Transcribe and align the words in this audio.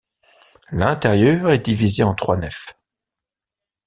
L'intérieur 0.71 1.51
est 1.51 1.59
divisé 1.59 2.01
en 2.01 2.15
trois 2.15 2.35
nefs. 2.35 2.73